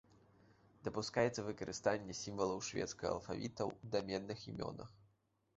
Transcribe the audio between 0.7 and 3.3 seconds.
Дапускаецца выкарыстанне сімвалаў шведскага